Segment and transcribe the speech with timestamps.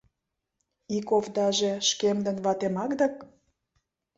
[0.97, 3.15] Ик овдаже шкемын ватемак дык...